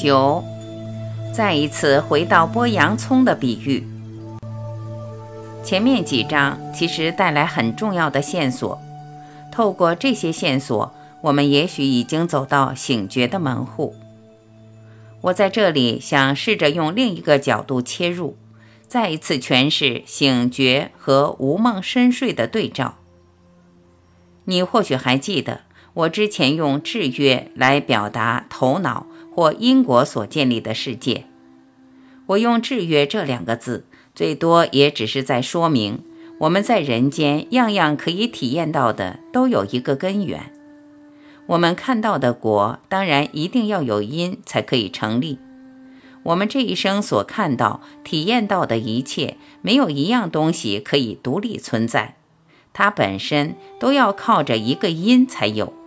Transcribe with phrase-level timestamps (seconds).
[0.00, 0.44] 九，
[1.34, 3.84] 再一次回到剥洋葱的比喻。
[5.64, 8.80] 前面几章其实带来很重要的线索，
[9.50, 13.96] 透过这些线索，我们也许已经走到醒觉的门户。
[15.22, 18.36] 我在这里想试着用另一个角度切入，
[18.86, 22.94] 再一次诠释醒觉和无梦深睡的对照。
[24.44, 25.62] 你或许还记得，
[25.92, 29.08] 我之前用制约来表达头脑
[29.38, 31.26] 或因果所建立的世界。
[32.26, 33.84] 我用制约这两个字。
[34.12, 36.02] 最多也只是在说明，
[36.38, 40.52] 我们在人间样样可以体验到的都有一个根源。
[41.46, 45.38] 我们看到的果，当然一定要有因才可以成立。
[46.24, 52.16] 我们这一生所看到、体验到的一切，没有一样东西可以独立存在，
[52.72, 55.77] 它本身都要靠着一个因才有。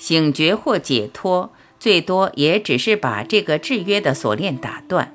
[0.00, 5.12] 醒觉或解脱，最多也只是把这个制约的锁链打断。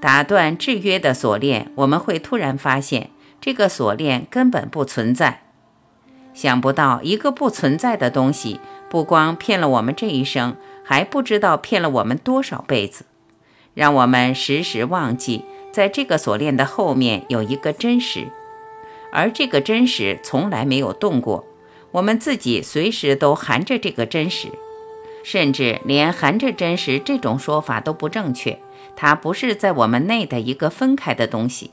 [0.00, 3.10] 打断制约的锁链，我们会突然发现
[3.40, 5.42] 这个锁链根本不存在。
[6.32, 13.04] 想不到一个不存在的东西，不光骗了我们这一生，还不知道骗了我们多少辈子，
[13.74, 18.28] 让我们时时忘记，在这个锁链的后面有一个真实，
[19.10, 21.44] 而这个真实从来没有动过。
[21.92, 24.48] 我们自己随时都含着这个真实，
[25.22, 28.58] 甚至连含着真实这种说法都不正确。
[28.96, 31.70] 它不是在我们内的一个分开的东西，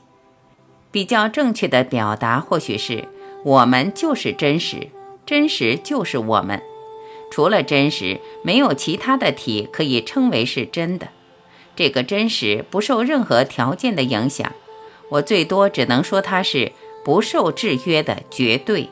[0.90, 3.08] 比较正确的表达或许是
[3.44, 4.88] 我们就是真实，
[5.26, 6.62] 真实就是我们，
[7.30, 11.08] 除了真实，没有其他的体可以称为是真的。
[11.76, 14.52] 这个真实不受任何条件的影响，
[15.10, 16.72] 我最多只能说它是
[17.04, 18.88] 不受制约的绝对。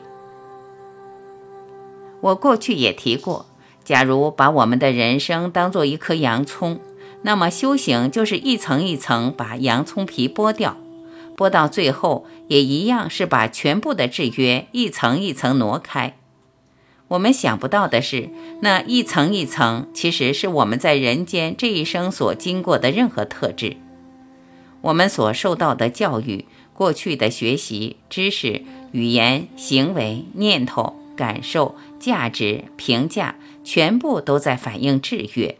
[2.21, 3.45] 我过去也提过，
[3.83, 6.79] 假如把我们的人生当做一颗洋葱。
[7.21, 10.77] 那么修行就是一层一层把洋葱皮剥掉，
[11.35, 16.15] 剥到最后也一样是把全部的制约一层一层挪开。
[17.09, 18.29] 我们想不到的是，
[18.61, 23.75] 那一层一层其实是我们在人间这一生所经过的任何特质，
[24.81, 35.57] 我们所受到的教育、过去的学习、知识、语言、行为、念头、感受、价值、评价，全部都在反映制约。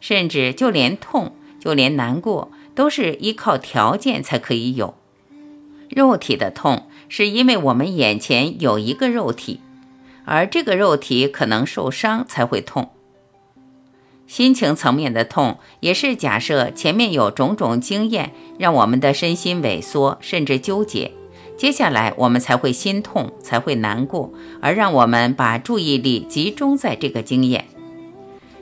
[0.00, 4.94] 甚至就连痛，就连难过，都是依靠条件才可以有。
[5.88, 9.60] 肉体的痛，是因为我们眼前有一个肉体，
[10.24, 12.90] 而这个肉体可能受伤才会痛。
[14.26, 21.12] 心情层面的痛，也是假设前面有种种经验，让我们的身心萎缩，甚至纠结，
[21.56, 27.66] 接下来我们才会心痛，才会难过，而让我们把注意力集中在这个经验。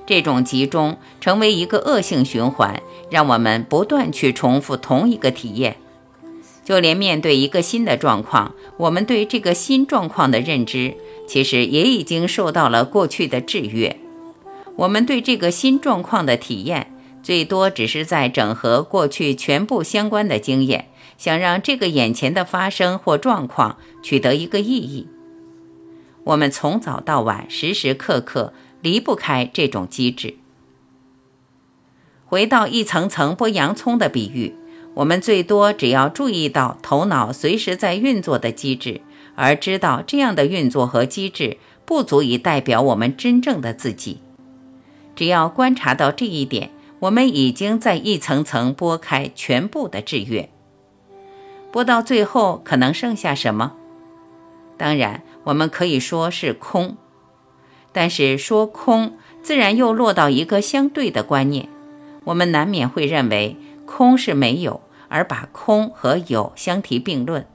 [0.06, 5.77] 这种集中成为一个恶性循环，让我们不断去重复同一个体验。
[6.65, 10.95] 就连面对一个新的状况，我们对这个新状况的认知，
[11.27, 13.97] 其实也已经受到了过去的制约。
[14.77, 20.87] 我们对这个新状况的体验，最多只是在整合过去全部相关的经验，
[21.20, 25.06] 想让这个眼前的发生或状况取得一个意义。
[26.25, 28.54] 我们从早到晚，时时刻刻。
[28.82, 30.36] 离不开这种机制。
[32.25, 34.54] 回到一层层剥洋葱的比喻，
[34.94, 39.03] 我们最多只要注意到头脑随时在运作的机制，
[39.34, 44.22] 而知道这样的运作和机制不足以代表我们真正的自己。
[45.14, 46.70] 只要观察到这一点，
[47.00, 50.48] 我们已经在一层层剥开全部的制约。
[51.72, 53.72] 剥到最后，可能剩下什么？
[54.76, 56.97] 当然，我们可以说是空。
[57.92, 61.69] 但是说空，自然又落到一个相对的观念，
[62.25, 67.47] 我们难免会认为空是没有，而把空和有相提并论，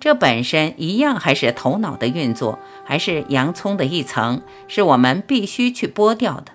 [0.00, 6.52] 这本身一样还是头脑的运作，还是洋葱的一层，是我们必须去剥掉的。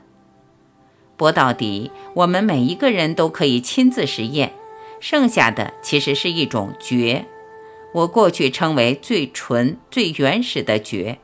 [1.18, 4.54] 剥到底，我们每一个人都可以亲自实验，
[5.02, 7.26] 剩下的其实是一种觉，
[7.94, 11.18] 我过去称为最纯、最原始的觉。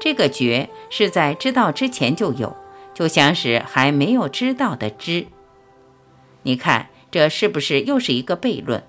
[0.00, 2.54] 这个觉是在知道之前就有，
[2.92, 5.26] 就像是还没有知道的知。
[6.42, 8.82] 你看，这是不是又是一个悖论？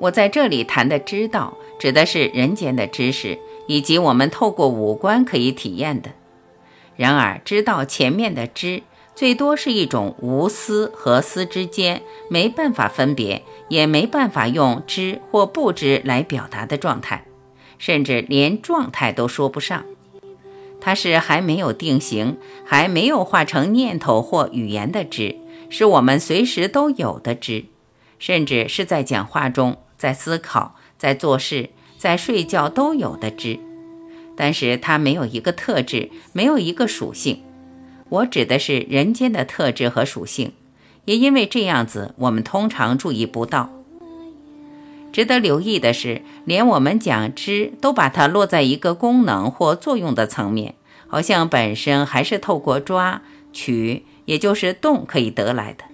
[0.00, 3.38] 我在这里谈的知道，指的是人间的知识，
[3.68, 6.10] 以及我们透过五官可以体验的。
[6.96, 8.82] 然而，知道前面的知，
[9.14, 17.24] 最多是一种无思和思之间没办法分别，也没办法用知或不知来表达的状态。
[17.78, 19.84] 甚至连状态都说不上，
[20.80, 25.36] 它是还没有定型、还没有化成念头或语言的知，
[25.68, 27.66] 是我们随时都有的知，
[28.18, 33.58] 甚至是在讲话中、在思考、在做事、在睡觉都有的知。
[34.36, 37.42] 但是它没有一个特质，没有一个属性。
[38.14, 40.52] 我指的是人间的特质和属性，
[41.04, 43.70] 也因为这样子，我们通常注意不到。
[45.12, 50.74] 值得留意的是，连我们讲知都把它落在一个功能或作用的层面，
[51.08, 53.22] 好像本身还是透过抓
[53.52, 55.84] 取，也就是动可以得来的。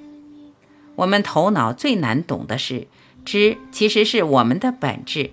[0.97, 2.87] 我们头脑最难懂的是，
[3.25, 5.31] 知其实是我们的本质。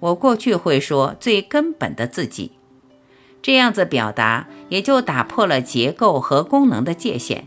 [0.00, 2.52] 我过去会说最根本的自己，
[3.42, 7.44] 这样子表达也就打破了结构和功能的界限，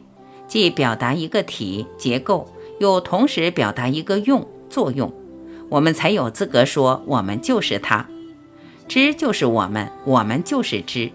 [0.47, 2.47] 既表达一个体结构，
[2.79, 5.11] 又同时表达一个用作用。
[5.69, 8.07] 我们才有资格说我们就是它，
[8.87, 11.11] 知就是我们，我们就是知，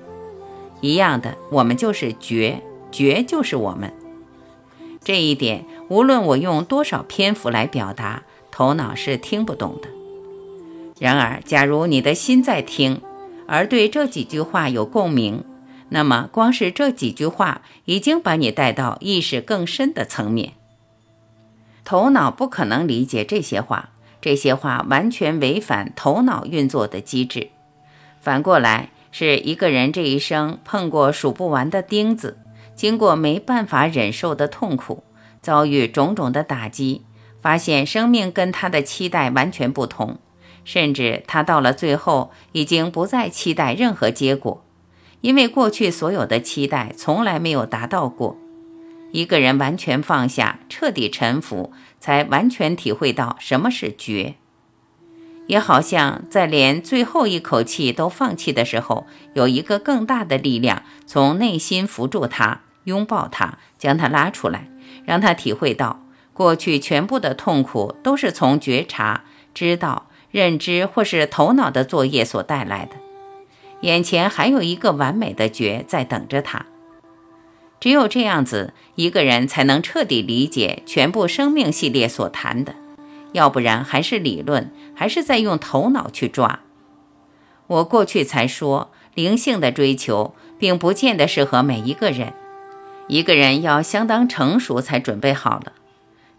[0.80, 2.62] 一样的，我们就是觉，
[2.92, 3.92] 觉就是我们。
[5.02, 9.88] 这一点，无论我用多少篇幅来表达，头脑是听不懂的。
[11.00, 13.00] 然而，假如你的心在听，
[13.46, 15.44] 而对这几句话有共鸣，
[15.90, 20.54] 那么光是这几句话已经把你带到意识更深的层面。
[21.84, 23.90] 头脑不可能理解这些话。
[24.20, 27.50] 这些话完全违反头脑运作的机制。
[28.22, 32.38] 反过来，是一个人这一生碰过数不完的钉子，
[32.74, 35.04] 经过没办法忍受的痛苦，
[35.42, 37.02] 遭遇种种的打击，
[37.38, 40.16] 发现生命跟他的期待完全不同，
[40.64, 44.64] 甚至他到了最后已经不再期待任何结果，
[45.20, 48.36] 因为过去所有的期待从来没有达到过。
[49.12, 51.72] 一个人完全放下，彻底臣服。
[52.00, 54.34] 才完全体会到什么是绝，
[55.46, 64.68] 也好像在连最后一口气都放弃的时候，有一个更大的力量从内心扶住他，拥抱他，将他拉出来，
[65.06, 69.24] 让他体会到过去全部的痛苦都是从觉察、
[69.54, 72.96] 知道、认知或是头脑的作业所带来的，
[73.82, 76.66] 眼前还有一个完美的觉在等着他。
[77.78, 82.74] 只有这样子，一个人才能彻底理解全部生命系列所谈的，
[83.30, 86.58] 要不然还是理论，还是在用头脑去抓。
[87.68, 92.32] 我过去才说，灵性的追求并不见得适合每一个人，
[93.06, 95.72] 一个人要相当成熟才准备好了。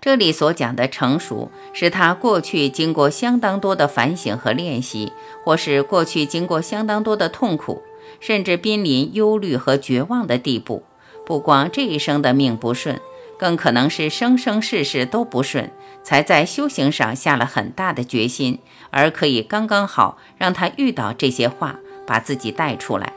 [0.06, 5.12] 这里所讲的成熟，是他过去经过相当多的反省和练习，
[5.44, 7.82] 或是过去经过相当多的痛苦，
[8.20, 10.84] 甚至濒临忧虑和绝望的地步。
[11.26, 13.02] 不光这一生的命不顺，
[13.40, 15.72] 更可能是生生世世都不顺，
[16.04, 18.60] 才在修行上下了很大的决心，
[18.92, 23.12] 而可以刚刚好让他遇到这些话，把自己带出来。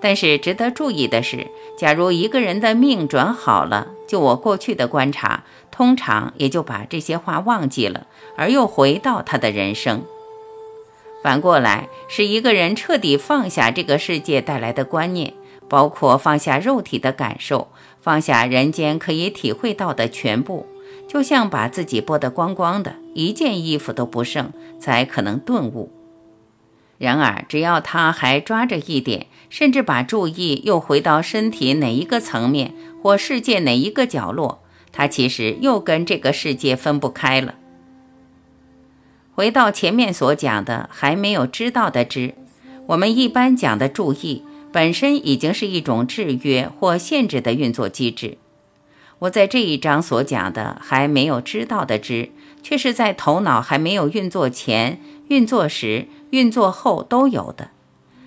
[0.00, 1.46] 但是值得注意的是，
[1.76, 8.06] 假如一个人的命转好了，就我过去的观察，通常也就把这些话忘记了，
[8.36, 10.04] 而又回到他的人生。
[11.22, 15.34] 反过来，是一个人彻底放下这个世界带来的观念。
[15.70, 17.68] 包括放下肉体的感受，
[18.00, 20.64] 放下人间可以体会到的全部，
[21.06, 25.97] 就像把自己剥得光光的，一件衣服都不剩，才可能顿悟。
[26.98, 37.54] 然而，只要他还抓着一点，甚至把注意又回到身体哪一个层面或世界哪一个角落，他其实又跟这个世界分不开了。
[39.32, 42.34] 回到前面所讲的，还没有知道的知，
[42.88, 44.42] 我们一般讲的注意。
[44.70, 48.36] 本身已经是一种制约或限制的运作机制。
[49.20, 52.30] 我在这一章所讲的还没有知道的知，
[52.62, 57.70] 却是在头脑还没有运作前、运作时、运作后都有的。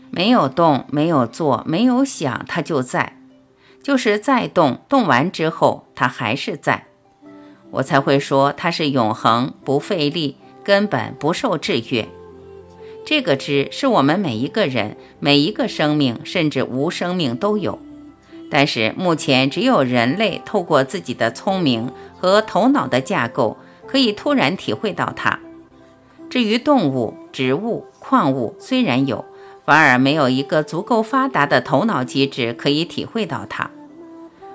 [0.09, 3.13] 没有动、没有做、没有想，它就在；
[3.81, 6.85] 就是在动，动完之后，它还是在。
[7.71, 12.07] 我才会说它是永恒、不费力、根本不受制约。
[13.05, 17.79] 这个知是我们每一个人、每一个生命，甚至无生命都有，
[18.49, 21.89] 但是目前只有人类透过自己的聪明
[22.19, 23.55] 和头脑的架构，
[23.87, 25.39] 可以突然体会到它。
[26.29, 29.23] 至于动物、植物、矿物，虽然有，
[29.63, 33.71] 反而没有一个足够发达的头脑机制可以体会到它。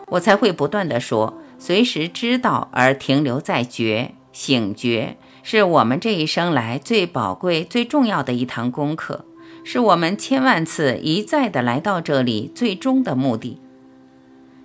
[0.09, 5.17] 我才会不断的说，随时知道而停留在觉、醒觉。
[5.43, 9.25] 是我们这一生来最宝贵、最重要的一堂功课，
[9.65, 13.59] 是我们千万次一再的来到这里最终的目的。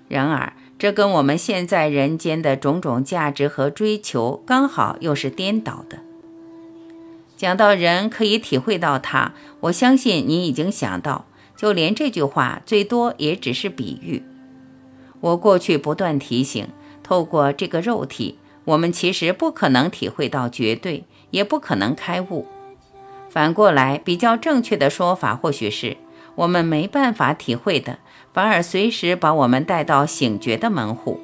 [0.10, 6.00] 然而，这跟我们现在人间的种种价值和追求刚好又是颠倒的。
[7.42, 11.26] 讲到人可以体会到它，我相信你已经想到，
[11.58, 14.22] 就连这句话最多也只是比喻。
[15.22, 16.68] 我过去不断提醒，
[17.02, 22.46] 透过这个肉体，我们其实不可能体会到绝对，也不可能开悟。
[23.32, 25.98] 反过来，比较正确的说法或许是，
[26.36, 27.98] 我们没办法体会的，
[28.32, 31.20] 反而随时把我们带到醒觉的门户，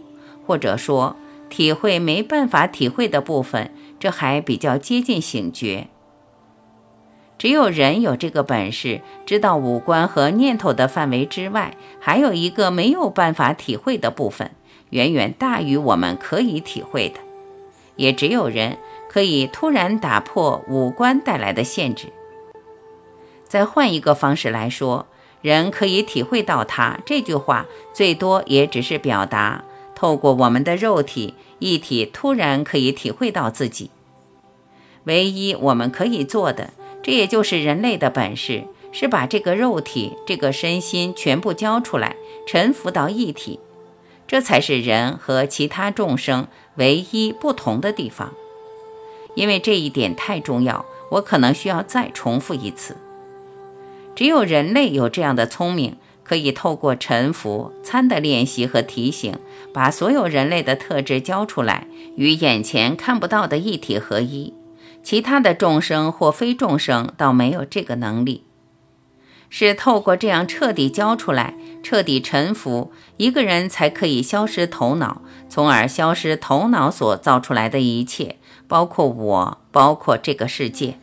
[0.47, 1.15] 或者说，
[1.47, 3.69] 体会没办法体会的部分，
[3.99, 5.89] 这还比较接近醒觉。
[7.37, 14.51] 只有人有这个本事，知道五官和念头的范围之外，还有一个没有办法体会的部分，
[14.89, 17.19] 远远大于我们可以体会的。
[17.95, 18.77] 也只有人
[19.07, 22.07] 可以突然打破五官带来的限制。
[23.47, 25.05] 再换一个方式来说，
[25.41, 29.63] 人可以体会到它这句话，最多也只是表达
[29.93, 33.91] 透过我们的肉体一体，突然可以体会到自己。
[35.03, 36.71] 唯一我们可以做的。
[37.07, 43.61] 这也就是人类的本事，是把这个肉体、这个身心全部交出来，沉浮到一体。
[44.27, 48.33] 这才是人和其他众生唯一不同的地方。
[49.35, 52.97] 因为这一点太重要，我可能需要再重复一次。
[54.13, 55.95] 只有人类有这样的聪明，
[56.25, 59.39] 可以透过沉浮、参的练习和提醒，
[59.73, 61.87] 把所有人类的特质交出来，
[62.17, 64.53] 与眼前看不到的一体合一。
[65.09, 68.43] 其他的众生或非众生倒没有这个能力，
[69.49, 78.35] 是透过这样彻底交出来、彻底臣服，一个人才可以消失头脑，从而消失头脑所造出来的一切，
[78.67, 80.99] 包括我，包括这个世界。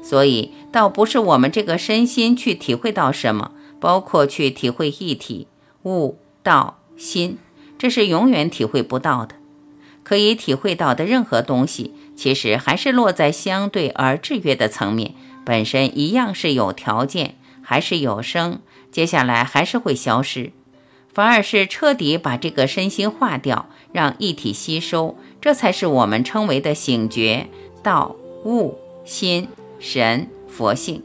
[0.00, 5.48] 所以，倒不是我们这个身心去体会到什么，包括去体会一体、
[5.82, 7.38] 悟、道、心，
[7.76, 9.34] 这是永远体会不到的。
[10.04, 11.92] 可以体会到的任何东西。
[12.16, 20.52] 其实还是落在相对而制约的层面，本身一样是有条件，还是有生，接下来还是会消失，
[21.12, 27.48] 反而是彻底把这个身心化掉，让一体吸收，这才是我们称为的醒觉、
[27.82, 31.02] 道、悟、心、神、佛性。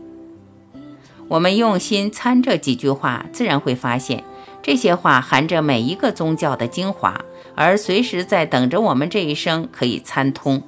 [1.28, 4.24] 我们用心参这几句话，自然会发现，
[4.64, 7.20] 这些话含着每一个宗教的精华，
[7.56, 10.64] 而随时在等着我们这一生可以参通。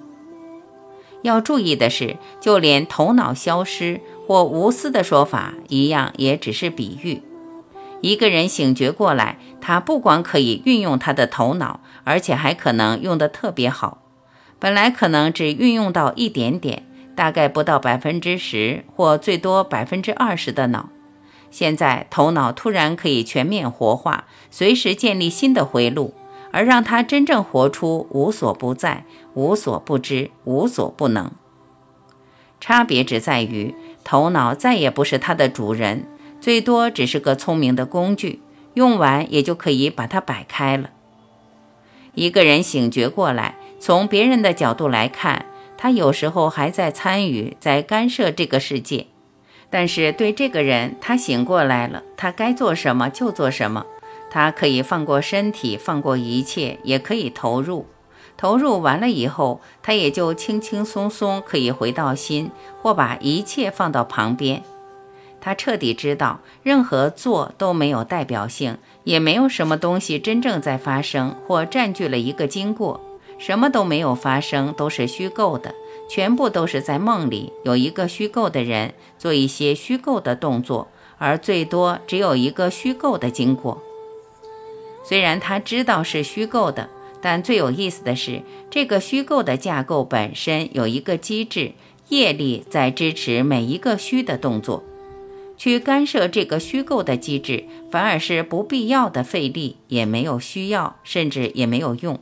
[1.22, 7.22] 要注意的是，就连头脑消失或无私的说法一样，也只是比喻。
[8.02, 14.00] 一个人醒觉过来，他不光可以运用他的头脑，而且还可能用得特别好。
[14.58, 16.84] 本来可能只运用到一点点，
[17.16, 20.90] 大概不到百分之十或最多百分之二十的脑，
[21.52, 26.16] 现在头脑突然可以全面活化，随时建立新的回路。
[26.52, 31.32] 而让他真正活出无所不在、无所不知、无所不能。
[32.60, 36.06] 差别只在于，头脑再也不是他的主人，
[36.40, 38.42] 最多只是个聪明的工具，
[38.76, 40.92] 用完也就可以把它摆开了。
[42.14, 45.46] 一个人醒觉过来，从别人的角度来看，
[45.78, 49.08] 他有时候还在参与、在干涉这个世界，
[49.70, 53.86] 但是对这个人，他醒过来了，他该做什么就做什么。
[54.32, 57.86] 他可以放过身体，放过一切，也可以投入。
[58.38, 62.50] 投入完了以后，他也就轻轻松松可以回到心，
[62.82, 64.64] 或把一切放到旁边。
[65.42, 73.02] 他彻底知道，任何做都没有代表性，也没有什么东西真正在发生或占据了一个经过，
[73.38, 75.76] 什么都没有发生，都是虚构的，
[76.10, 83.82] 全部都是在梦里有一个虚构的人做一些虚构的动作，而最多只有一个虚构的经过。
[85.04, 86.90] 虽然他知道是虚构的，
[87.22, 91.74] 但最有意思的是，这个虚构的架构本身有一个机制，
[92.10, 94.84] 业力在支持每一个虚的动作。
[95.58, 102.20] 去干涉这个虚构的机制，反而是不必要的费力，也没有需要，甚至也没有用。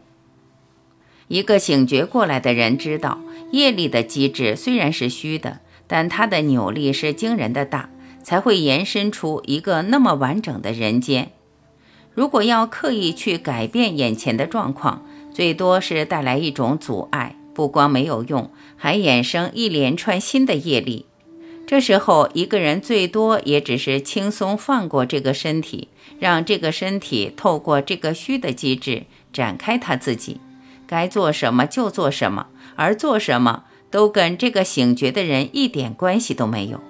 [1.29, 3.19] 一个醒觉过来的人知道，
[3.51, 7.89] 业力的机制虽然是虚的，但它的扭力是惊人的大，
[8.21, 11.31] 才会延伸出一个那么完整的人间。
[12.13, 21.05] 如果要刻意去改变眼前的状况，最多是带来一种阻碍，不光没有用，还衍生一连串新的业力。
[21.65, 25.87] 这时候，一个人最多也只是轻松放过这个身体，
[26.19, 30.41] 让这个身体透过这个虚的机制展开他自己，
[30.87, 36.81] 该做什么就做什么，而做什么都跟这个醒觉的人一点关系都没有。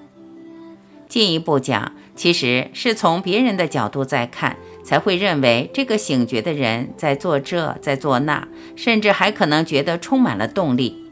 [1.10, 4.58] 进一步讲，其实是从别人的角度在看。
[4.90, 11.06] 才会认为这个醒觉的人在做这，在做那，甚至还可能觉得充满了动力。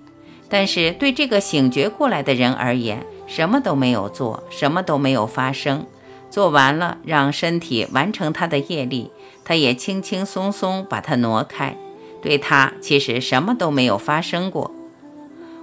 [0.49, 5.85] 但是对这个醒觉过来的人而言，什么都没有做，什么都没有发生，
[6.31, 9.11] 做完了，让身体完成它的业力，
[9.45, 11.77] 它也轻轻松松把它挪开，
[12.19, 14.71] 对它其实什么都没有发生过。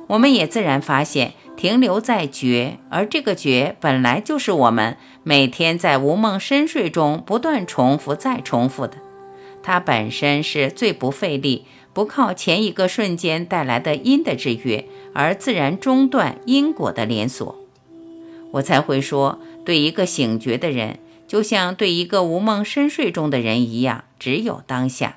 [0.06, 8.98] 我们也自然发现，停留在觉，而这个觉本来就是我们每天在无梦深睡中不断重复再重复的，
[9.62, 14.84] 它本身是最不费力，不靠前一个瞬间带来的因的制约
[15.14, 17.56] 而自然中断因果的连锁。
[18.52, 25.16] 我才会说，对一个醒觉的人，就像对一个无梦深睡中的人一样，只有当下。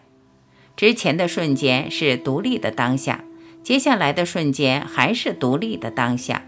[0.76, 3.24] 之前的瞬间是独立的当下，
[3.68, 6.44] 接下来的瞬间还是独立的当下。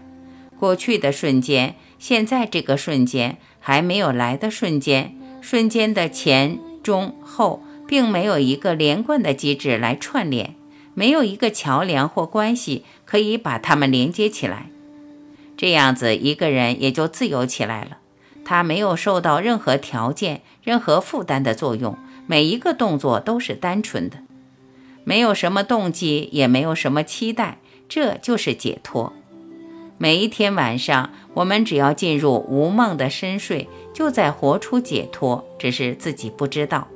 [0.58, 10.54] 过去的瞬间，现在这个瞬间，还没有来的瞬间，瞬间的前、中、后，并没有一个连贯的机制来串联，
[10.94, 14.70] 没有一个桥梁或关系可以把它们连接起来。
[15.58, 17.98] 这样子，一个人也就自由起来了。
[18.46, 24.16] 他没有受到任何条件、任何负担的作用，每一个动作都是单纯的，
[25.04, 29.12] 没有什么动机，也没有什么期待，这就是解脱。
[29.98, 36.88] 每一天晚上，我们只要进入无梦的深睡，就在活出解脱，只是自己不知道。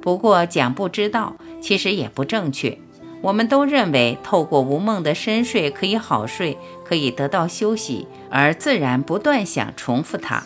[0.00, 2.78] 不过讲不知道，其实也不正确。
[3.20, 10.42] 我们都认为，透过无梦的深睡可以好睡，可以得到休息，而自然不断想重复它。